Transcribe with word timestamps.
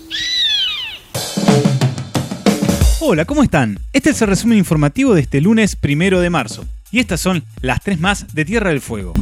Hola, 3.00 3.24
¿cómo 3.24 3.42
están? 3.42 3.80
Este 3.92 4.10
es 4.10 4.22
el 4.22 4.28
resumen 4.28 4.58
informativo 4.58 5.14
de 5.14 5.22
este 5.22 5.40
lunes 5.40 5.74
primero 5.74 6.20
de 6.20 6.30
marzo. 6.30 6.64
Y 6.92 7.00
estas 7.00 7.20
son 7.20 7.42
las 7.60 7.82
tres 7.82 7.98
más 7.98 8.32
de 8.32 8.44
Tierra 8.44 8.70
del 8.70 8.80
Fuego. 8.80 9.14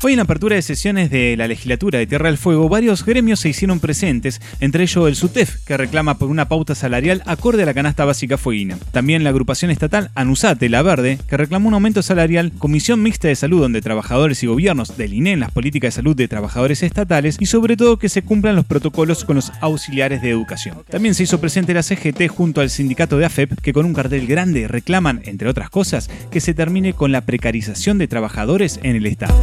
Hoy 0.00 0.12
en 0.12 0.20
apertura 0.20 0.54
de 0.54 0.62
sesiones 0.62 1.10
de 1.10 1.36
la 1.36 1.48
legislatura 1.48 1.98
de 1.98 2.06
Tierra 2.06 2.28
del 2.28 2.38
Fuego, 2.38 2.68
varios 2.68 3.04
gremios 3.04 3.40
se 3.40 3.48
hicieron 3.48 3.80
presentes, 3.80 4.40
entre 4.60 4.84
ellos 4.84 5.08
el 5.08 5.16
SUTEF, 5.16 5.64
que 5.64 5.76
reclama 5.76 6.18
por 6.18 6.30
una 6.30 6.48
pauta 6.48 6.76
salarial 6.76 7.20
acorde 7.26 7.64
a 7.64 7.66
la 7.66 7.74
canasta 7.74 8.04
básica 8.04 8.38
fueguina. 8.38 8.78
También 8.92 9.24
la 9.24 9.30
agrupación 9.30 9.72
estatal 9.72 10.12
ANUSATE, 10.14 10.68
La 10.68 10.82
Verde, 10.82 11.18
que 11.28 11.36
reclamó 11.36 11.66
un 11.66 11.74
aumento 11.74 12.02
salarial, 12.02 12.52
Comisión 12.58 13.02
Mixta 13.02 13.26
de 13.26 13.34
Salud, 13.34 13.60
donde 13.60 13.82
trabajadores 13.82 14.40
y 14.44 14.46
gobiernos 14.46 14.96
delineen 14.96 15.40
las 15.40 15.50
políticas 15.50 15.94
de 15.94 15.96
salud 15.96 16.14
de 16.14 16.28
trabajadores 16.28 16.84
estatales 16.84 17.36
y 17.40 17.46
sobre 17.46 17.76
todo 17.76 17.98
que 17.98 18.08
se 18.08 18.22
cumplan 18.22 18.54
los 18.54 18.66
protocolos 18.66 19.24
con 19.24 19.34
los 19.34 19.50
auxiliares 19.60 20.22
de 20.22 20.30
educación. 20.30 20.76
También 20.88 21.16
se 21.16 21.24
hizo 21.24 21.40
presente 21.40 21.74
la 21.74 21.82
CGT 21.82 22.28
junto 22.28 22.60
al 22.60 22.70
sindicato 22.70 23.18
de 23.18 23.24
AFEP, 23.24 23.60
que 23.60 23.72
con 23.72 23.84
un 23.84 23.94
cartel 23.94 24.28
grande 24.28 24.68
reclaman, 24.68 25.22
entre 25.24 25.48
otras 25.48 25.70
cosas, 25.70 26.08
que 26.30 26.40
se 26.40 26.54
termine 26.54 26.92
con 26.92 27.10
la 27.10 27.22
precarización 27.22 27.98
de 27.98 28.06
trabajadores 28.06 28.78
en 28.84 28.94
el 28.94 29.06
Estado. 29.06 29.34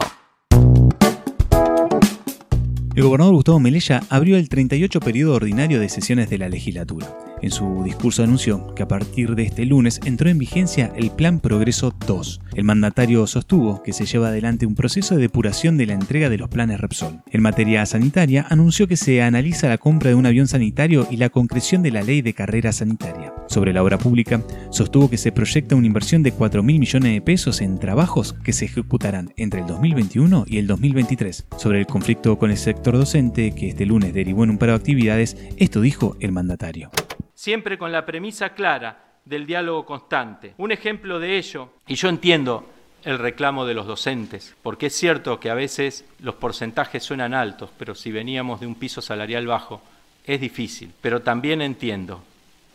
El 2.95 3.03
gobernador 3.03 3.33
Gustavo 3.33 3.59
Melella 3.59 4.03
abrió 4.09 4.37
el 4.37 4.47
38 4.47 4.99
periodo 5.01 5.33
ordinario 5.33 5.81
de 5.81 5.89
sesiones 5.89 6.29
de 6.29 6.37
la 6.37 6.47
legislatura. 6.47 7.07
En 7.41 7.51
su 7.51 7.83
discurso 7.83 8.23
anunció 8.23 8.73
que 8.73 8.83
a 8.83 8.87
partir 8.87 9.35
de 9.35 9.43
este 9.43 9.65
lunes 9.65 9.99
entró 10.05 10.29
en 10.29 10.37
vigencia 10.37 10.93
el 10.95 11.11
Plan 11.11 11.39
Progreso 11.41 11.93
2. 12.07 12.41
El 12.55 12.63
mandatario 12.63 13.27
sostuvo 13.27 13.83
que 13.83 13.91
se 13.91 14.05
lleva 14.05 14.29
adelante 14.29 14.65
un 14.65 14.75
proceso 14.75 15.15
de 15.15 15.21
depuración 15.21 15.75
de 15.77 15.87
la 15.87 15.93
entrega 15.93 16.29
de 16.29 16.37
los 16.37 16.49
planes 16.49 16.79
Repsol. 16.79 17.21
En 17.31 17.41
materia 17.41 17.85
sanitaria, 17.85 18.45
anunció 18.49 18.87
que 18.87 18.95
se 18.95 19.21
analiza 19.21 19.67
la 19.67 19.77
compra 19.77 20.11
de 20.11 20.15
un 20.15 20.25
avión 20.25 20.47
sanitario 20.47 21.05
y 21.11 21.17
la 21.17 21.29
concreción 21.29 21.83
de 21.83 21.91
la 21.91 22.01
ley 22.01 22.21
de 22.21 22.33
carrera 22.33 22.71
sanitaria. 22.71 23.24
Sobre 23.47 23.73
la 23.73 23.83
obra 23.83 23.97
pública, 23.97 24.41
sostuvo 24.71 25.09
que 25.09 25.17
se 25.17 25.31
proyecta 25.31 25.75
una 25.75 25.87
inversión 25.87 26.23
de 26.23 26.31
4 26.31 26.63
mil 26.63 26.79
millones 26.79 27.13
de 27.13 27.21
pesos 27.21 27.61
en 27.61 27.79
trabajos 27.79 28.33
que 28.43 28.53
se 28.53 28.65
ejecutarán 28.65 29.33
entre 29.37 29.61
el 29.61 29.67
2021 29.67 30.45
y 30.47 30.57
el 30.57 30.67
2023. 30.67 31.47
Sobre 31.57 31.79
el 31.79 31.85
conflicto 31.85 32.37
con 32.37 32.51
el 32.51 32.57
sector 32.57 32.97
docente, 32.97 33.53
que 33.55 33.69
este 33.69 33.85
lunes 33.85 34.13
derivó 34.13 34.43
en 34.43 34.51
un 34.51 34.57
paro 34.57 34.73
de 34.73 34.77
actividades, 34.77 35.37
esto 35.57 35.81
dijo 35.81 36.17
el 36.19 36.31
mandatario 36.31 36.91
siempre 37.35 37.77
con 37.77 37.91
la 37.91 38.05
premisa 38.05 38.55
clara 38.55 39.19
del 39.25 39.45
diálogo 39.45 39.85
constante. 39.85 40.53
Un 40.57 40.71
ejemplo 40.71 41.19
de 41.19 41.37
ello, 41.37 41.69
y 41.85 41.95
yo 41.95 42.09
entiendo 42.09 42.67
el 43.03 43.19
reclamo 43.19 43.65
de 43.65 43.75
los 43.75 43.85
docentes, 43.85 44.55
porque 44.63 44.87
es 44.87 44.95
cierto 44.95 45.39
que 45.39 45.51
a 45.51 45.53
veces 45.53 46.05
los 46.19 46.35
porcentajes 46.35 47.03
suenan 47.03 47.35
altos, 47.35 47.69
pero 47.77 47.93
si 47.93 48.11
veníamos 48.11 48.61
de 48.61 48.67
un 48.67 48.75
piso 48.75 49.01
salarial 49.01 49.45
bajo, 49.45 49.81
es 50.25 50.41
difícil. 50.41 50.91
Pero 51.01 51.21
también 51.21 51.61
entiendo 51.61 52.23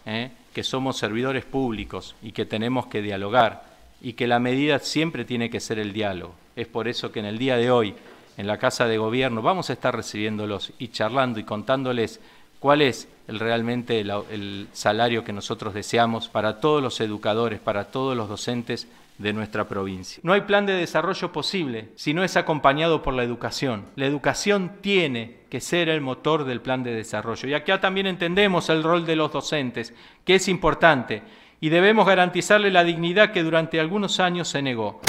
¿eh? 0.06 0.30
que 0.52 0.62
somos 0.62 0.96
servidores 0.96 1.44
públicos 1.44 2.16
y 2.22 2.32
que 2.32 2.46
tenemos 2.46 2.86
que 2.86 3.02
dialogar 3.02 3.64
y 4.00 4.14
que 4.14 4.26
la 4.26 4.38
medida 4.38 4.78
siempre 4.78 5.24
tiene 5.24 5.50
que 5.50 5.60
ser 5.60 5.78
el 5.78 5.92
diálogo. 5.92 6.34
Es 6.56 6.66
por 6.66 6.88
eso 6.88 7.12
que 7.12 7.20
en 7.20 7.26
el 7.26 7.38
día 7.38 7.56
de 7.56 7.70
hoy, 7.70 7.94
en 8.36 8.46
la 8.46 8.58
Casa 8.58 8.86
de 8.86 8.98
Gobierno, 8.98 9.42
vamos 9.42 9.70
a 9.70 9.74
estar 9.74 9.94
recibiéndolos 9.94 10.72
y 10.78 10.88
charlando 10.88 11.38
y 11.38 11.44
contándoles 11.44 12.20
cuál 12.60 12.82
es 12.82 13.08
el, 13.26 13.40
realmente 13.40 14.00
el, 14.00 14.68
salario 14.72 15.24
que 15.24 15.32
nosotros 15.32 15.74
deseamos 15.74 16.28
para 16.28 16.60
todos 16.60 16.80
los 16.80 17.00
educadores, 17.00 17.58
para 17.58 17.86
todos 17.86 18.16
los 18.16 18.28
docentes 18.28 18.86
de 19.18 19.32
nuestra 19.32 19.68
provincia. 19.68 20.20
No 20.22 20.32
hay 20.32 20.42
plan 20.42 20.64
de 20.64 20.72
desarrollo 20.74 21.32
posible 21.32 21.88
si 21.96 22.14
no 22.14 22.22
es 22.22 22.36
acompañado 22.36 23.02
por 23.02 23.14
la 23.14 23.24
educación. 23.24 23.84
La 23.96 24.06
educación 24.06 24.72
tiene 24.80 25.40
que 25.50 25.60
ser 25.60 25.88
el 25.88 26.00
motor 26.00 26.44
del 26.44 26.60
plan 26.60 26.82
de 26.82 26.94
desarrollo. 26.94 27.48
Y 27.48 27.54
acá 27.54 27.80
también 27.80 28.06
entendemos 28.06 28.70
el 28.70 28.82
rol 28.82 29.04
de 29.04 29.16
los 29.16 29.32
docentes, 29.32 29.92
que 30.24 30.36
es 30.36 30.48
importante, 30.48 31.22
y 31.60 31.68
debemos 31.68 32.06
garantizarle 32.06 32.70
la 32.70 32.84
dignidad 32.84 33.32
que 33.32 33.42
durante 33.42 33.80
algunos 33.80 34.20
años 34.20 34.48
se 34.48 34.62
negó. 34.62 35.00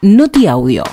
Noti 0.00 0.46
Audio. 0.46 0.84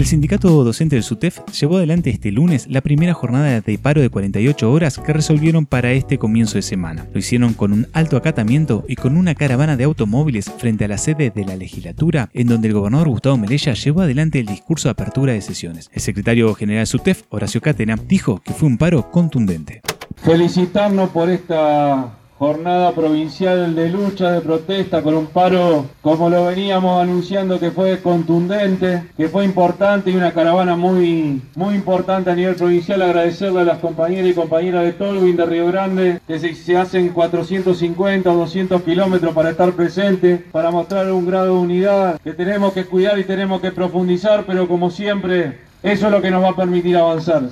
El 0.00 0.06
sindicato 0.06 0.64
docente 0.64 0.96
del 0.96 1.02
SUTEF 1.02 1.40
llevó 1.50 1.76
adelante 1.76 2.08
este 2.08 2.32
lunes 2.32 2.66
la 2.70 2.80
primera 2.80 3.12
jornada 3.12 3.60
de 3.60 3.76
paro 3.76 4.00
de 4.00 4.08
48 4.08 4.72
horas 4.72 4.96
que 4.96 5.12
resolvieron 5.12 5.66
para 5.66 5.92
este 5.92 6.16
comienzo 6.16 6.54
de 6.54 6.62
semana. 6.62 7.06
Lo 7.12 7.18
hicieron 7.18 7.52
con 7.52 7.74
un 7.74 7.86
alto 7.92 8.16
acatamiento 8.16 8.82
y 8.88 8.96
con 8.96 9.14
una 9.14 9.34
caravana 9.34 9.76
de 9.76 9.84
automóviles 9.84 10.50
frente 10.56 10.86
a 10.86 10.88
la 10.88 10.96
sede 10.96 11.28
de 11.28 11.44
la 11.44 11.54
legislatura, 11.54 12.30
en 12.32 12.46
donde 12.46 12.68
el 12.68 12.74
gobernador 12.74 13.10
Gustavo 13.10 13.36
Melella 13.36 13.74
llevó 13.74 14.00
adelante 14.00 14.40
el 14.40 14.46
discurso 14.46 14.88
de 14.88 14.92
apertura 14.92 15.34
de 15.34 15.42
sesiones. 15.42 15.90
El 15.92 16.00
secretario 16.00 16.54
general 16.54 16.86
SUTEF, 16.86 17.24
Horacio 17.28 17.60
Catena, 17.60 17.96
dijo 18.08 18.40
que 18.42 18.54
fue 18.54 18.70
un 18.70 18.78
paro 18.78 19.10
contundente. 19.10 19.82
Felicitarnos 20.16 21.10
por 21.10 21.28
esta 21.28 22.19
jornada 22.40 22.92
provincial 22.92 23.74
de 23.74 23.90
lucha, 23.90 24.32
de 24.32 24.40
protesta, 24.40 25.02
con 25.02 25.14
un 25.14 25.26
paro 25.26 25.84
como 26.00 26.30
lo 26.30 26.46
veníamos 26.46 27.02
anunciando 27.02 27.60
que 27.60 27.70
fue 27.70 28.00
contundente, 28.00 29.02
que 29.14 29.28
fue 29.28 29.44
importante 29.44 30.10
y 30.10 30.16
una 30.16 30.32
caravana 30.32 30.74
muy, 30.74 31.42
muy 31.54 31.74
importante 31.74 32.30
a 32.30 32.34
nivel 32.34 32.54
provincial. 32.54 33.02
Agradecerle 33.02 33.60
a 33.60 33.64
las 33.64 33.78
compañeras 33.80 34.30
y 34.30 34.32
compañeras 34.32 34.84
de 34.84 34.94
Tolwyn, 34.94 35.36
de 35.36 35.44
Río 35.44 35.66
Grande, 35.66 36.20
que 36.26 36.38
se, 36.38 36.54
se 36.54 36.78
hacen 36.78 37.10
450 37.10 38.32
o 38.32 38.34
200 38.34 38.82
kilómetros 38.84 39.34
para 39.34 39.50
estar 39.50 39.72
presentes, 39.72 40.40
para 40.50 40.70
mostrar 40.70 41.12
un 41.12 41.26
grado 41.26 41.44
de 41.44 41.60
unidad 41.60 42.18
que 42.22 42.32
tenemos 42.32 42.72
que 42.72 42.86
cuidar 42.86 43.18
y 43.18 43.24
tenemos 43.24 43.60
que 43.60 43.70
profundizar, 43.70 44.44
pero 44.46 44.66
como 44.66 44.88
siempre, 44.88 45.58
eso 45.82 46.06
es 46.06 46.12
lo 46.12 46.22
que 46.22 46.30
nos 46.30 46.42
va 46.42 46.48
a 46.48 46.56
permitir 46.56 46.96
avanzar. 46.96 47.42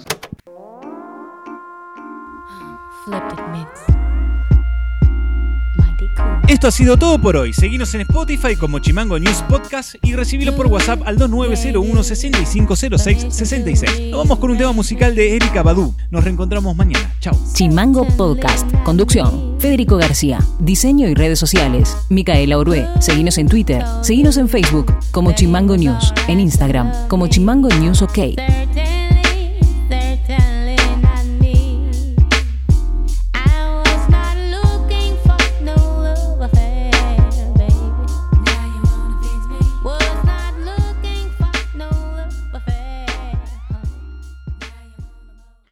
Esto 6.49 6.67
ha 6.67 6.71
sido 6.71 6.97
todo 6.97 7.21
por 7.21 7.37
hoy. 7.37 7.53
Seguinos 7.53 7.95
en 7.95 8.01
Spotify 8.01 8.57
como 8.57 8.79
Chimango 8.79 9.19
News 9.19 9.45
Podcast 9.51 9.97
y 10.03 10.15
recibilo 10.15 10.57
por 10.57 10.67
WhatsApp 10.69 11.03
al 11.05 11.19
2901 11.19 12.03
6506 12.03 13.27
66. 13.29 14.11
Nos 14.11 14.21
vamos 14.21 14.39
con 14.39 14.53
un 14.53 14.57
tema 14.57 14.73
musical 14.73 15.15
de 15.15 15.37
Erika 15.37 15.63
Badu. 15.63 15.95
Nos 16.11 16.25
reencontramos 16.25 16.75
mañana. 16.75 17.15
Chao. 17.21 17.39
Chimango 17.53 18.07
Podcast. 18.17 18.67
Conducción. 18.83 19.57
Federico 19.59 19.99
García. 19.99 20.39
Diseño 20.59 21.07
y 21.09 21.15
redes 21.15 21.39
sociales. 21.39 21.95
Micaela 22.09 22.57
Orué. 22.57 22.89
Seguinos 23.01 23.37
en 23.37 23.49
Twitter. 23.49 23.85
Seguinos 24.01 24.39
en 24.39 24.49
Facebook 24.49 24.87
como 25.11 25.33
Chimango 25.33 25.77
News. 25.77 26.15
En 26.29 26.41
Instagram 26.41 26.91
como 27.09 27.27
Chimango 27.27 27.69
News 27.69 28.01
OK. 28.01 28.19